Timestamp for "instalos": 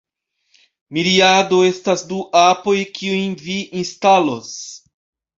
3.83-4.49